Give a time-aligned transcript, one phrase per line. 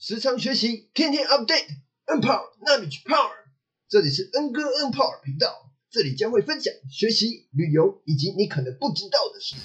[0.00, 3.32] 时常学习，天天 update，N Power 纳米去 Power。
[3.88, 9.56] 这里是 N 哥 N Power 频道，这里将会分享学习、旅游以及你可能不知道的事。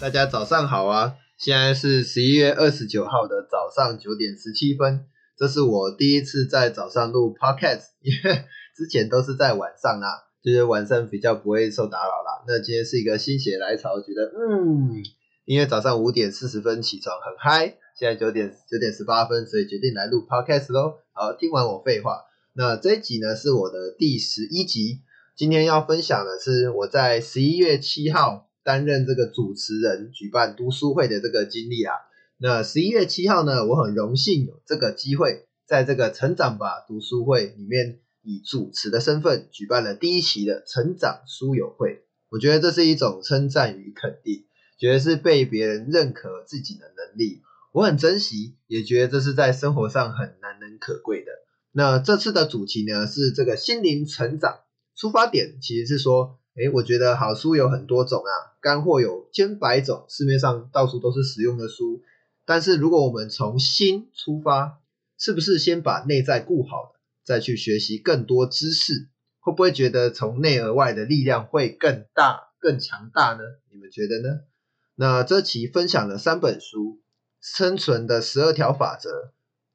[0.00, 1.16] 大家早上好啊！
[1.36, 5.04] 现在是十一月二十九号的早上九点十七分，
[5.36, 10.08] 这是我第一次在早上录 podcast，因为之前都是在晚上啊，
[10.42, 12.29] 就是晚上比较不会受打扰啦。
[12.46, 15.02] 那今天是一个心血来潮，觉得嗯，
[15.44, 21.00] 因为早上五点四十分起床很嗨，现在九点九点十八分，所以决定来录 podcast 咯。
[21.12, 25.00] 好，听完我废话，那这一集呢是我的第十一集，
[25.36, 28.46] 今天要分享的是我在十一月七号。
[28.62, 31.94] 担任这个主持人举办读书会的这个经历啊，
[32.36, 42.04] 那十一月七号呢，我很荣幸有这个机会，在这个成长吧读书会里面以主持的身份举办了第一期的成长书友会。
[42.30, 44.44] 我觉得这是一种称赞与肯定，
[44.78, 51.32] 觉得是被别人认可自己的能力，我很珍惜，也觉得这是在生活上很难能可贵的。
[51.72, 54.60] 那这次的主题呢是这个心灵成长，
[54.96, 56.38] 出发点其实是说。
[56.56, 62.02] 哎，我觉得好书有很多种啊，干货有千百种，市面上到处都是实用的书。
[62.44, 64.80] 但是如果我们从心出发，
[65.16, 66.92] 是不是先把内在顾好，
[67.24, 69.08] 再去学习更多知识，
[69.40, 73.40] 会不会觉得从内而外的力量会更大、更强大呢？
[73.70, 74.40] 你们觉得呢？
[74.94, 76.78] 那这期分享了三本书：
[77.40, 79.10] 《生存的十二条法则》，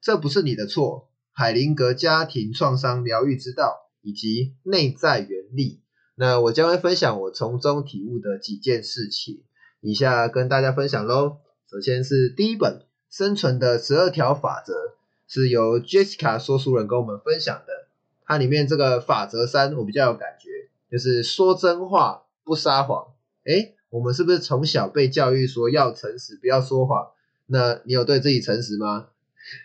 [0.00, 5.82] 这不是你的错；海灵格家庭创伤疗愈之道，以及内在原力。
[6.14, 9.42] 那我将会分享我从中体悟的几件事情，
[9.80, 11.38] 以下跟大家分享喽。
[11.68, 12.78] 首先是第一本
[13.10, 14.72] 《生存的十二条法则》，
[15.26, 17.85] 是由 Jessica 说书人跟我们分享的。
[18.26, 20.50] 它里面这个法则三，我比较有感觉，
[20.90, 23.06] 就是说真话不撒谎。
[23.44, 27.08] 诶，我们是不是从小被教育说要诚实，不要说谎？
[27.46, 29.06] 那你有对自己诚实吗？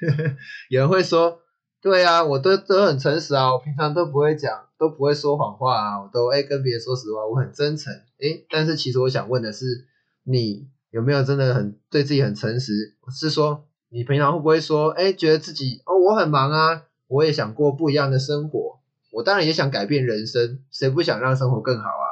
[0.70, 1.40] 有人会说。
[1.84, 8.44] 对啊，我都都很诚实啊，我平常都不会讲，都不会说谎话啊，我都哎跟别人说实话，我很真诚哎。
[8.52, 9.88] 但是其实我想问的是，
[10.24, 12.94] 你有没有真的很对自己很诚实？
[13.10, 18.80] 是说你平常会不会说哎，觉得自己哦我很忙啊，我也想过不一样的生活，
[19.12, 22.06] 我当然也想改变人生，谁不想让生活更好啊？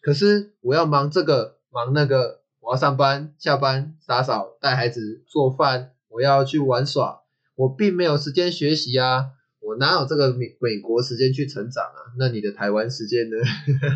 [0.00, 7.22] 可是我要忙这个忙那个，我要上班下班打扫带孩子做饭，我要去玩耍。
[7.56, 9.26] 我并没有时间学习啊，
[9.60, 12.14] 我哪有这个美美国时间去成长啊？
[12.16, 13.36] 那你的台湾时间呢？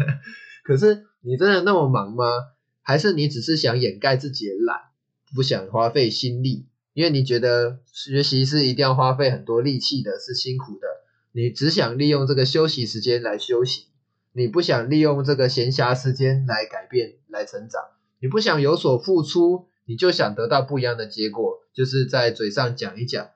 [0.64, 2.24] 可是你真的那么忙吗？
[2.82, 4.80] 还是你只是想掩盖自己的懒，
[5.36, 6.66] 不想花费心力？
[6.98, 10.88] 因为你觉得学习是一定要花费很多力气的，是辛苦的。
[11.30, 13.84] 你只想利用这个休息时间来休息，
[14.32, 17.80] 你不想利用这个闲暇时间来改变、来成长。
[18.18, 23.28] 你不想有所付出，你就想得到不一样的结果，就是在嘴上讲一讲。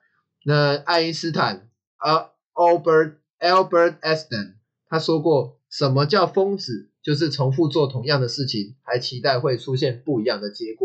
[0.43, 4.55] 那爱因斯坦啊，Albert Albert Einstein，
[4.89, 6.89] 他说过，什么叫疯子？
[7.01, 10.82] 就是重复做同样的事情，还期待会出现不一样的结果。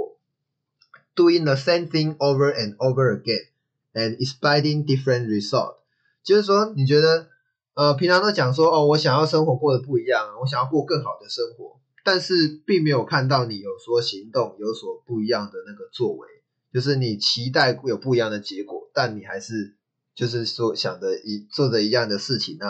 [1.19, 3.49] Doing the same thing over and over again
[3.93, 5.79] and expecting different result，
[6.23, 7.27] 就是说，你觉得，
[7.75, 16.29] 呃，平常都讲说，哦，我想要生活过得不一样，我想要过更好的生活，但是并没有看到你有说行动，有所不一样的那个作为。
[16.73, 19.75] 就是你期待有不一样的结果，但你还是
[20.15, 22.69] 就是说想着一做着一样的事情啊。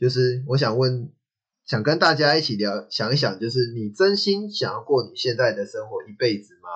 [0.00, 1.10] 就是我想问，
[1.66, 6.70] 想跟大家一起聊，想一想，就是你真心想要过你现在的生活一辈子吗？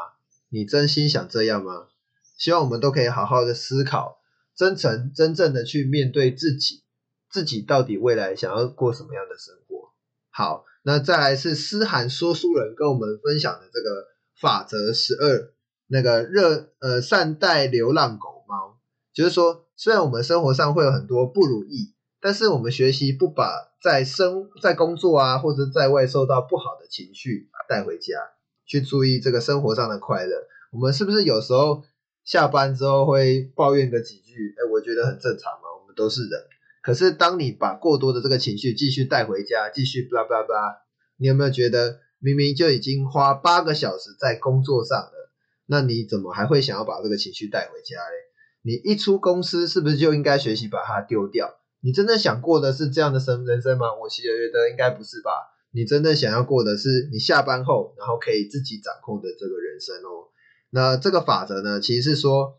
[0.48, 1.88] 你真心想这样吗？
[2.36, 4.18] 希望我们都可以好好的思考，
[4.54, 6.82] 真诚真正的去面对自己，
[7.30, 9.92] 自己到底未来想要过什么样的生活。
[10.30, 14.06] 好，那再来是思涵说书人跟我们分享的这个
[14.40, 15.52] 法则十二。
[15.88, 18.80] 那个热呃善待流浪狗猫，
[19.14, 28.18] 就是说，虽然我们生活上会有很多不如意，但是我们学习不把在生在工作啊或者在外受到不好的情绪带回家，
[28.66, 30.46] 去注意这个生活上的快乐。
[30.72, 31.82] 我们是不是有时候
[32.24, 34.54] 下班之后会抱怨个几句？
[34.58, 36.40] 哎，我觉得很正常嘛，我们都是人。
[36.82, 40.76] 可是当你把过多的这个情绪继续带回家，继续巴拉巴拉，
[41.16, 45.30] 你有没有觉得明明就已经花八个小时在工作上了？
[45.66, 48.16] 那你怎么还会想要把这个情绪带回家嘞？
[48.62, 51.54] 你一出公司是不是就应该学习把它丢掉？
[51.80, 53.94] 你真的想过的是这样的生人生吗？
[53.94, 55.30] 我其实觉得应该不是吧。
[55.76, 60.32] 你真的想要过的是你下班后然后可以自己掌控的这个人生哦。
[60.70, 62.56] 那这个法则呢，其实是说，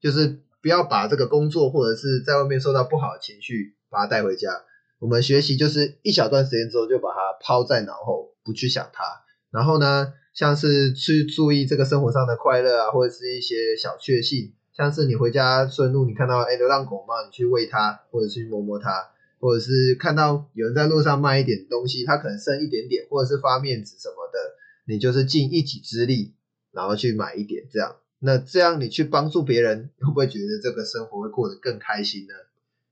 [0.00, 4.62] 就是不要把这个工作或者是在外面受到不好的情绪把它带回家。
[5.00, 9.02] 我们学习就是一小段时间之后就把它抛在脑后，不去想它。
[9.50, 19.10] 然后呢，像是去注意这个生活上的快乐啊，或者是一些小确幸，像是你回家顺路，你看到哎流浪狗嘛，你去喂它，或者去摸摸它，
[19.42, 24.38] 或者是看到有人在路上卖一点东西，他可能剩一点点，或者是发面子什么的，
[24.86, 26.36] 你就是尽一己之力，
[26.70, 27.96] 然后去买一点这样。
[28.20, 32.34] 那这样你去帮助别人，会不会觉得这个生活会过得更开心呢？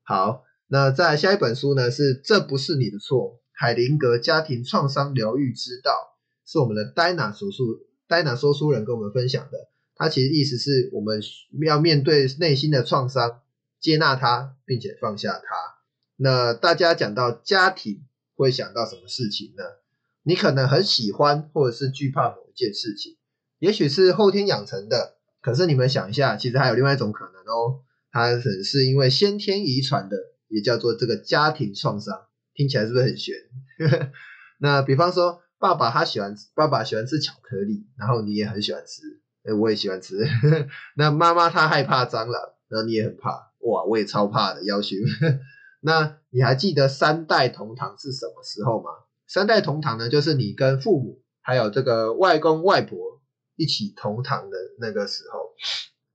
[0.03, 9.69] 好，那再下一本书呢是这不是你的错，海灵格家庭创伤疗愈之道，是我们的戴娜所述，戴娜说书人跟我们分享的。
[9.95, 11.21] 他其实意思是我们
[11.65, 13.43] 要面对内心的创伤，
[13.79, 15.80] 接纳它，并且放下它。
[16.23, 19.65] 那大家讲到家庭，会想到什么事情呢？
[20.23, 23.17] 你可能很喜欢，或者是惧怕某一件事情，
[23.59, 25.17] 也许是后天养成的。
[25.41, 27.81] 可是你们想一下，其实还有另外一种可能哦，
[28.13, 30.17] 它可能是因为先天遗传的，
[30.49, 33.35] 也叫做这个家庭创伤，听起来是不是很玄？
[34.61, 40.19] 那比方说，爸爸他喜欢，爸爸喜欢吃巧克力，然后你也很喜欢吃，哎，我也喜欢吃。
[40.97, 43.31] 那妈妈她害怕蟑螂，然后你也很怕，
[43.61, 44.97] 哇，我也超怕的，要求。
[45.81, 48.91] 那你还记得三代同堂是什么时候吗？
[49.27, 53.11] 三代同堂呢，就是你跟父母还有这个外公外婆。
[53.57, 55.51] 一起同堂的那个时候，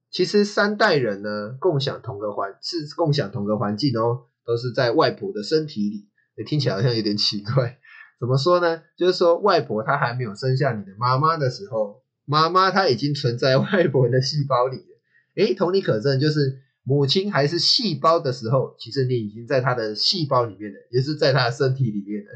[0.09, 6.43] 其实三代人呢共享同个环是共享同个环境哦，都是在外婆的身体里。
[6.43, 7.77] 听起来好像有点奇怪，
[8.19, 8.81] 怎么说呢？
[8.97, 14.97] 就是说外婆她还没有生下你的妈妈的时候，妈妈她已经存在外婆的细胞里了。
[15.35, 22.31] 诶，同理可证，就是母亲还是细胞的时候，其实你已经在她的细胞里面了，也是在她的身体里面的。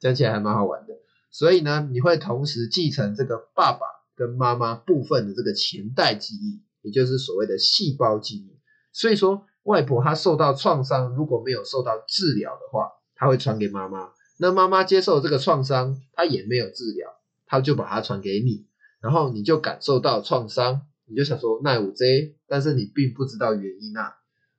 [0.00, 0.94] 讲起来还蛮好玩的。
[1.30, 3.80] 所以呢，你会同时继承这个爸爸。
[4.18, 8.58] 跟妈妈部分的这个前代记忆，也就是所谓的细胞记忆。
[8.92, 14.08] 所以说，外婆她受到创伤，如果没有受到治疗的话，她会传给妈妈。
[14.38, 17.08] 那妈妈接受这个创伤，她也没有治疗，
[17.46, 18.66] 她就把它传给你，
[19.00, 24.14] 然后你就感受到创伤，你就想说奈五 Z，但是你并不知道原因啊。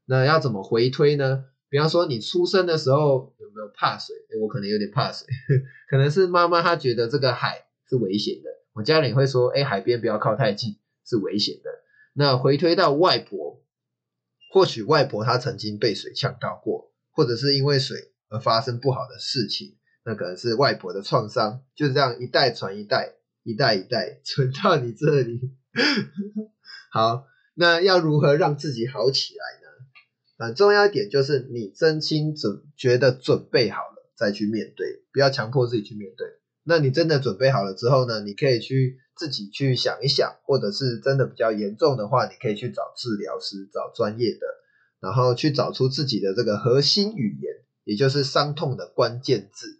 [0.05, 1.45] 那要怎么回推呢？
[1.69, 4.15] 比方说你出生的时候有没有怕水？
[4.41, 5.27] 我可能有点怕水，
[5.89, 8.49] 可能是妈妈她觉得这个海是危险的。
[8.73, 11.69] 我家里会说：“哎，海边不要靠太近，是危险的。”
[12.13, 13.61] 那回推到外婆，
[14.51, 23.13] 或许外婆她曾经被水呛到过，或者是因为水而发生不好的事情，那可能是外婆的创伤，就这样一代传一代，
[23.43, 25.51] 一代一代传到你这里。
[26.91, 30.45] 好，那要如何让自己好起来呢？
[30.45, 36.27] 很重要一点就是你真心准觉得准备好了再去面对，不要强迫自己去面对。
[36.63, 38.21] 那你真的准备好了之后呢？
[38.21, 44.39] 你可以去自己去想一想，或者是真的比较严重的话，你可以去找治疗师，找专业的，
[44.99, 49.79] 然后去找出自己的这个核心语言，也就是伤痛的关键字，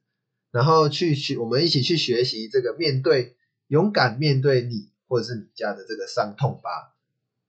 [0.52, 3.36] 然后去学，我们一起去学习这个面对，
[3.68, 6.96] 勇敢面对你或者是你家的这个伤痛吧。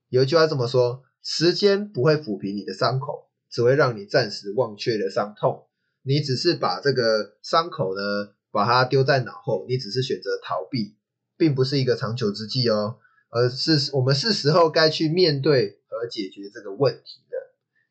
[0.09, 5.67] 有一句话这么说：时间不会抚平你的伤口，只会让你暂时忘却了伤痛。
[6.01, 8.33] 你只是把这个伤口呢。
[8.53, 10.97] 把它丢在脑后，你只是选择逃避，
[11.37, 12.97] 并不是一个长久之计哦，
[13.29, 17.37] 而是我们是时候该去面对和解决这个问题的，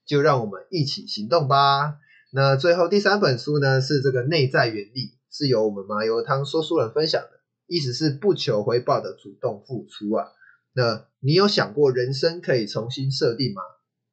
[0.04, 1.94] 就让我们一起行动吧。
[2.30, 7.39] 那最后第三本书呢，是这个内在原理，是由我们麻油汤说书人分享的，
[7.70, 10.26] 意思是不求回报的主动付出啊。
[10.72, 13.62] 那你有想过人生可以重新设定吗？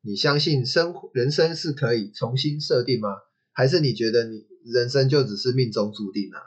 [0.01, 3.09] 你相信生人生是可以重新设定吗？
[3.51, 4.45] 还是你觉得你？
[4.69, 6.41] 人生就只是命中注定啊。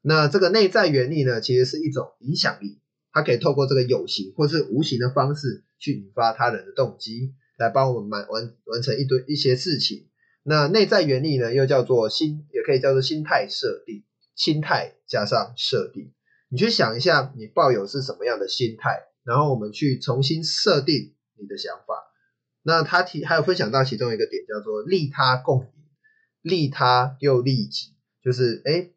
[0.00, 2.80] 那这个内在原理呢，其实是一种影响力，
[3.12, 10.08] 它可以透过这个有形或是无形的方式去引发他人的动机，来帮我们完完完成一堆一些事情。
[10.44, 14.02] 那内在原理呢，又叫做心，也可以叫做心态设定，
[14.34, 16.14] 心态加上设定。
[16.48, 22.12] 你去想一下，你抱有是什么样的心态，然后我们去重新设定你的想法。
[22.62, 25.68] 那他提还有分享到其中一个点，叫做利他共赢。
[26.40, 28.90] 利他又利己，就是哎，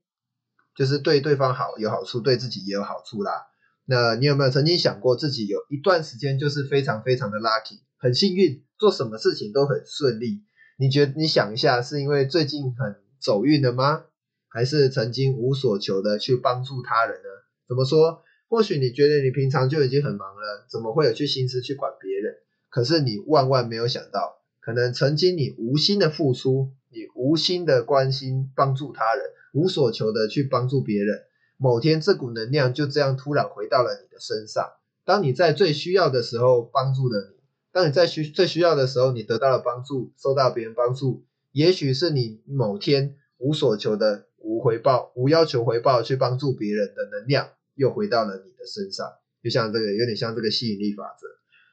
[0.76, 3.48] 就是对对方好有好处，对自己也有好处啦。
[3.86, 10.44] 那你有没有曾经想过，自己有一段时间就是非常非常的 lucky，很幸运，做什么事情都很顺利？
[10.78, 14.06] 你觉得你想一下，是因为最近很走运的吗？
[14.52, 17.30] 还是曾经无所求的去帮助他人呢？
[17.68, 18.22] 怎么说？
[18.50, 22.36] 或许你觉得你平常就已经很忙了，怎么会有去心思去管别人？
[22.70, 26.74] 可是你万万没有想到，可能曾经你无心的付出。
[26.94, 31.22] 你无心的关心帮助他人，无所求的去帮助别人，
[31.56, 34.70] 某天这股能量就这样突然回到了你的身上。
[35.06, 37.42] 当你在最需要的时候帮助了你，
[37.72, 51.28] 当你在需最需要的时候你得到了帮助，受到别人帮助，也许是你某天无所求的无回报、无要求回报去帮助别人的能量，又回到了你的身上，就像这个有点像这个吸引力法则。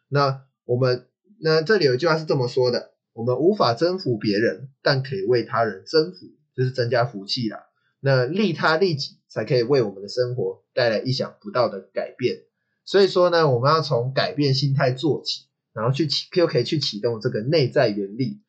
[0.09, 1.07] 那我们
[1.41, 7.67] 那这里有一句话是这么说的：我们无法征服别人，但可以为他人征服，就是增加福气啦。
[8.01, 12.45] 那利他利己，才可以为我们的生活带来意想不到的改变。
[12.85, 18.41] 所以说呢，我们要从改变心态做起，然后去启又可以去启动这个内在原力。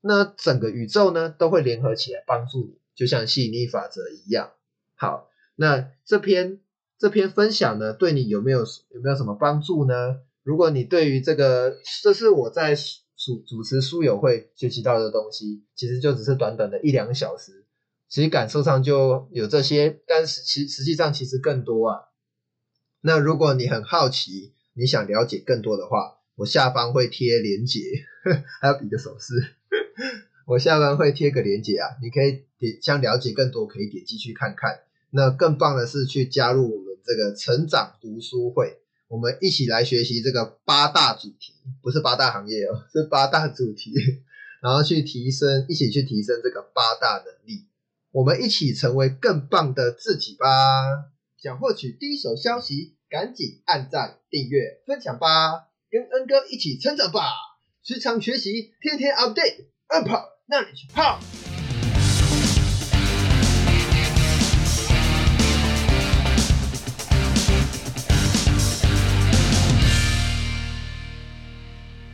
[0.00, 4.54] 那整个宇宙呢，都会联合起来帮助你，就像吸引力法则一样。
[4.96, 6.60] 好，那这篇
[6.98, 8.60] 这篇分享呢，对你有没有
[8.90, 10.20] 有没有什么帮助呢？
[10.42, 17.64] 如果你对于这个，这是我在主主持书友会学习到的东西，其实就只是短短的一两个小时。
[18.08, 22.00] 其实感受上就有这些，但是其实际上其实更多啊。
[23.00, 27.80] 那如果你很好奇，你想了解更多的话，我下方会贴连结，
[28.62, 29.56] 还要比个手势。
[30.46, 34.80] 我下方会贴个链接啊，你可以点想了解更多，可以点进去看看。
[35.10, 43.92] 那更棒的是去加入我们这个成长读书会，我们一起来学习这个八大主题，不是八大行业哦，是八大主题，
[44.62, 47.66] 然后去提升，一起去提升这个八大能力。
[48.12, 50.46] 我们一起成为更棒的自己吧！
[51.36, 55.66] 想获取第一手消息，赶紧按赞、订阅、分享吧！
[55.90, 57.20] 跟恩哥一起成长吧！
[57.82, 61.18] 时常学习，天天 update up，那你去泡。